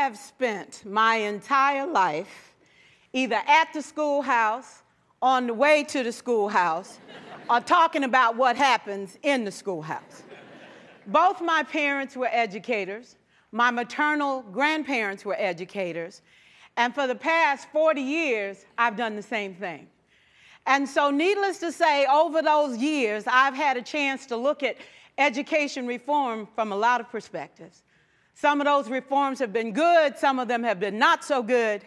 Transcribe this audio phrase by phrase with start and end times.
[0.00, 2.54] have spent my entire life
[3.12, 4.82] either at the schoolhouse,
[5.20, 6.98] on the way to the schoolhouse,
[7.50, 10.22] or talking about what happens in the schoolhouse.
[11.06, 13.16] Both my parents were educators.
[13.52, 16.22] My maternal grandparents were educators.
[16.78, 19.86] And for the past 40 years, I've done the same thing.
[20.66, 24.76] And so, needless to say, over those years, I've had a chance to look at
[25.18, 27.82] education reform from a lot of perspectives.
[28.40, 31.82] Some of those reforms have been good, some of them have been not so good.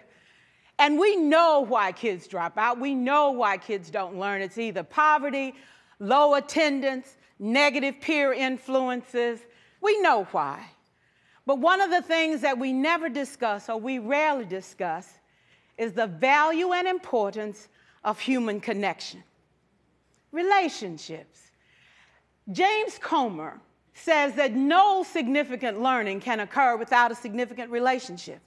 [0.77, 2.79] And we know why kids drop out.
[2.79, 4.43] We know why kids don't learn.
[4.43, 5.55] It's either poverty,
[5.97, 9.39] low attendance, negative peer influences.
[9.81, 10.63] We know why.
[11.47, 15.11] But one of the things that we never discuss or we rarely discuss
[15.79, 17.67] is the value and importance
[18.03, 19.23] of human connection,
[20.31, 21.49] relationships.
[22.51, 23.59] James Comer
[23.93, 28.39] says that no significant learning can occur without a significant relationship.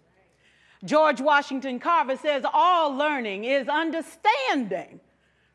[0.85, 5.01] George Washington Carver says all learning is understanding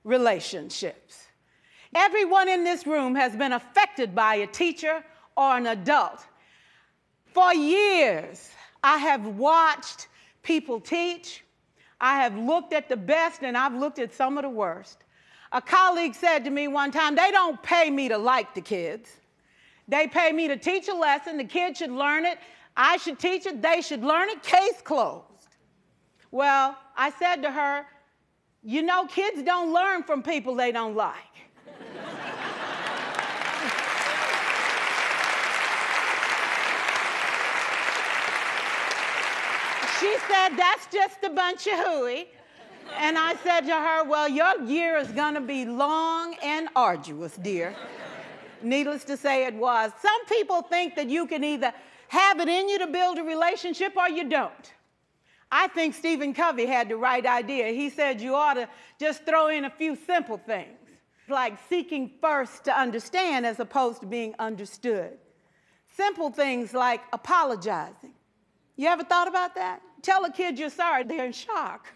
[0.03, 1.27] relationships.
[1.93, 5.03] Everyone in this room has been affected by a teacher
[5.35, 6.25] or an adult.
[7.25, 8.49] For years,
[8.83, 10.07] I have watched
[10.41, 11.43] people teach.
[11.99, 15.03] I have looked at the best and I've looked at some of the worst.
[15.51, 19.09] A colleague said to me one time, they don't pay me to like the kids.
[19.87, 21.37] They pay me to teach a lesson.
[21.37, 22.37] The kids should learn it.
[22.75, 23.61] I should teach it.
[23.61, 24.41] They should learn it.
[24.43, 25.25] Case closed.
[26.31, 27.85] Well, I said to her,
[28.63, 31.15] you know, kids don't learn from people they don't like.
[39.99, 42.27] she said, that's just a bunch of hooey.
[42.97, 47.35] And I said to her, well, your year is going to be long and arduous,
[47.37, 47.75] dear.
[48.63, 49.91] Needless to say, it was.
[50.01, 51.73] Some people think that you can either
[52.07, 54.73] have it in you to build a relationship or you don't.
[55.51, 57.67] I think Stephen Covey had the right idea.
[57.67, 58.69] He said you ought to
[58.99, 60.77] just throw in a few simple things,
[61.27, 65.17] like seeking first to understand as opposed to being understood.
[65.95, 68.13] Simple things like apologizing.
[68.77, 69.81] You ever thought about that?
[70.01, 71.87] Tell a kid you're sorry, they're in shock.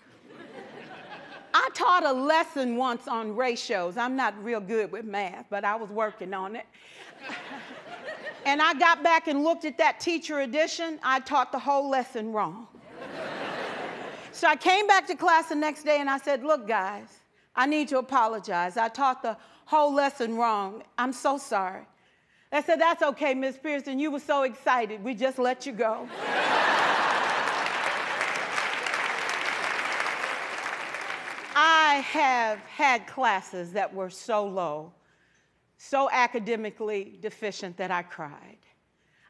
[1.75, 3.97] I taught a lesson once on ratios.
[3.97, 6.65] I'm not real good with math, but I was working on it.
[8.45, 10.99] and I got back and looked at that teacher edition.
[11.03, 12.67] I taught the whole lesson wrong.
[14.31, 17.09] so I came back to class the next day and I said, Look, guys,
[17.57, 18.77] I need to apologize.
[18.77, 19.35] I taught the
[19.65, 20.81] whole lesson wrong.
[20.97, 21.81] I'm so sorry.
[22.53, 23.99] They said, That's okay, Miss Pierson.
[23.99, 25.03] You were so excited.
[25.03, 26.07] We just let you go.
[31.95, 34.91] I have had classes that were so low,
[35.77, 38.57] so academically deficient that I cried.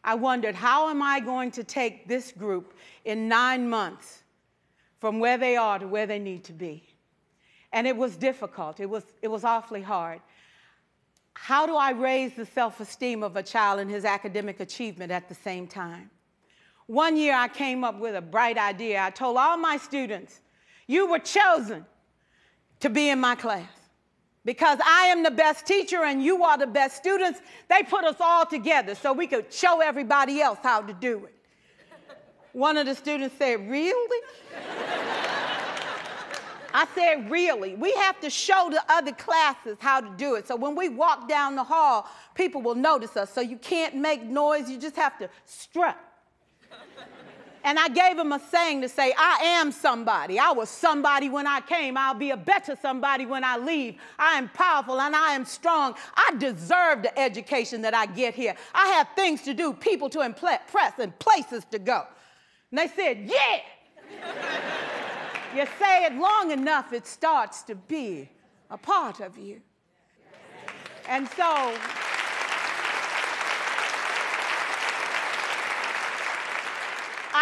[0.03, 2.73] I wondered, how am I going to take this group
[3.03, 4.23] in nine months
[4.99, 6.81] from where they are to where they need to be?
[7.71, 10.19] And it was difficult, it was, it was awfully hard.
[11.35, 15.29] How do I raise the self esteem of a child and his academic achievement at
[15.29, 16.09] the same time?
[16.87, 19.03] One year I came up with a bright idea.
[19.03, 20.41] I told all my students,
[20.87, 21.85] You were chosen
[22.81, 23.67] to be in my class.
[24.45, 28.17] Because I am the best teacher and you are the best students, they put us
[28.19, 31.33] all together so we could show everybody else how to do it.
[32.53, 34.21] One of the students said, Really?
[36.73, 37.75] I said, Really?
[37.75, 40.47] We have to show the other classes how to do it.
[40.47, 43.33] So when we walk down the hall, people will notice us.
[43.33, 45.97] So you can't make noise, you just have to strut.
[47.65, 50.37] And I gave him a saying to say, I am somebody.
[50.37, 51.97] I was somebody when I came.
[51.97, 53.95] I'll be a better somebody when I leave.
[54.19, 55.95] I am powerful and I am strong.
[56.15, 58.55] I deserve the education that I get here.
[58.75, 60.61] I have things to do, people to impress,
[60.99, 62.05] and places to go.
[62.69, 63.61] And they said, Yeah.
[65.55, 68.29] you say it long enough, it starts to be
[68.69, 69.59] a part of you.
[71.07, 71.73] And so,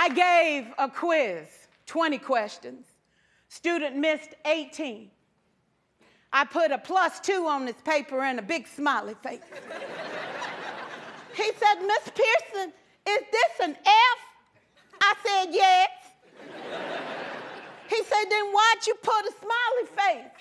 [0.03, 1.47] I gave a quiz,
[1.85, 2.87] 20 questions.
[3.47, 5.09] Student missed 18.
[6.33, 9.39] I put a plus two on his paper and a big smiley face.
[11.37, 12.73] he said, Miss Pierson,
[13.07, 14.19] is this an F?
[14.99, 15.89] I said, yes.
[17.87, 20.31] he said, then why'd you put a smiley face?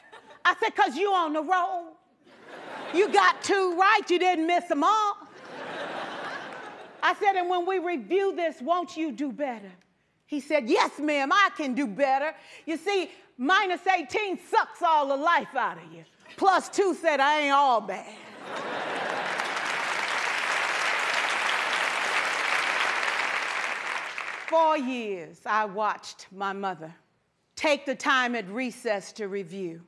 [0.45, 1.99] I said, because you on the roll.
[2.93, 5.19] You got two right, you didn't miss them all.
[7.03, 9.73] I said, and when we review this, won't you do better?
[10.27, 12.35] He said, yes, ma'am, I can do better.
[12.65, 16.05] You see, minus 18 sucks all the life out of you.
[16.37, 18.15] Plus two said, I ain't all bad.
[24.53, 26.95] four years, I watched my mother
[27.57, 29.81] take the time at recess to review,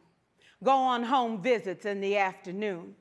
[0.62, 2.94] go on home visits in the afternoon,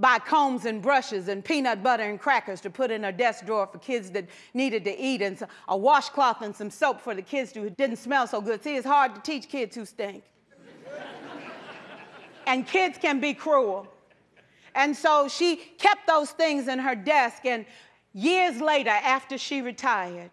[0.00, 3.66] buy combs and brushes and peanut butter and crackers to put in her desk drawer
[3.66, 5.38] for kids that needed to eat, and
[5.68, 8.62] a washcloth and some soap for the kids who didn't smell so good.
[8.64, 10.24] See, it's hard to teach kids who stink.
[12.46, 13.86] and kids can be cruel.
[14.74, 17.66] And so she kept those things in her desk, and
[18.14, 20.30] years later, after she retired,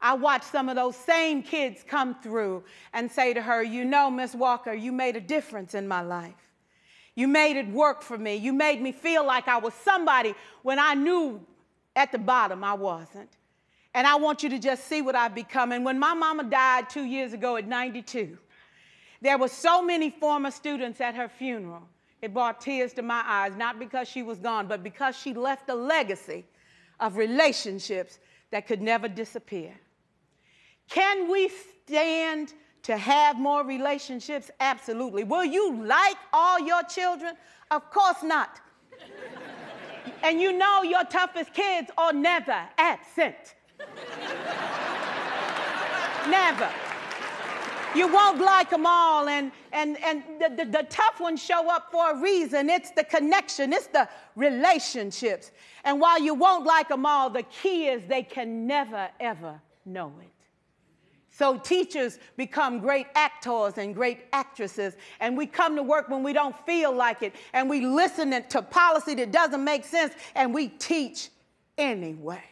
[0.00, 2.64] I watched some of those same kids come through
[2.94, 6.49] and say to her, You know, Miss Walker, you made a difference in my life.
[7.14, 8.36] You made it work for me.
[8.36, 11.44] You made me feel like I was somebody when I knew
[11.96, 13.30] at the bottom I wasn't.
[13.94, 15.72] And I want you to just see what I've become.
[15.72, 18.38] And when my mama died two years ago at 92,
[19.20, 21.82] there were so many former students at her funeral.
[22.22, 25.68] It brought tears to my eyes, not because she was gone, but because she left
[25.70, 26.44] a legacy
[27.00, 28.18] of relationships
[28.50, 29.74] that could never disappear.
[30.88, 34.50] Can we stand to have more relationships?
[34.60, 35.24] Absolutely.
[35.24, 37.34] Will you like all your children?
[37.70, 38.60] Of course not.
[40.22, 43.54] and you know your toughest kids are never absent.
[46.28, 46.70] never.
[47.94, 51.90] You won't like them all, and, and, and the, the, the, tough ones show up
[51.90, 52.70] for a reason.
[52.70, 55.50] It's the connection, it's the relationships.
[55.82, 60.12] And while you won't like them all, the key is they can never, ever know
[60.20, 60.39] it.
[61.30, 66.32] So teachers become great actors and great actresses, and we come to work when we
[66.32, 70.68] don't feel like it, and we listen to policy that doesn't make sense, and we
[70.68, 71.30] teach
[71.78, 72.42] anyway.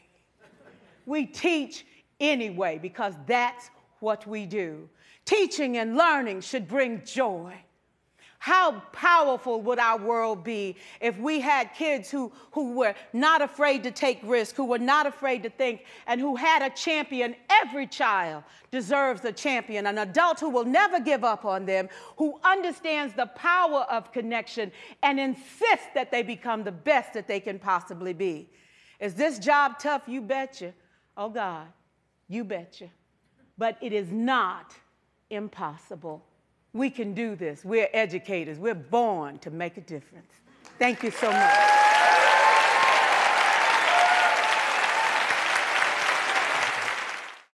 [1.06, 1.86] We teach
[2.20, 3.70] anyway because that's
[4.00, 4.88] what we do.
[5.24, 7.54] Teaching and learning should bring joy.
[8.40, 13.82] How powerful would our world be if we had kids who, who were not afraid
[13.82, 17.34] to take risks, who were not afraid to think, and who had a champion?
[17.50, 22.38] Every child deserves a champion, an adult who will never give up on them, who
[22.44, 24.70] understands the power of connection
[25.02, 28.48] and insists that they become the best that they can possibly be.
[29.00, 30.02] Is this job tough?
[30.06, 30.74] You betcha.
[31.16, 31.66] Oh, God,
[32.28, 32.88] you betcha.
[33.56, 34.74] But it is not
[35.28, 36.24] impossible.
[36.72, 37.64] We can do this.
[37.64, 38.58] We're educators.
[38.58, 40.32] We're born to make a difference.
[40.78, 41.97] Thank you so much.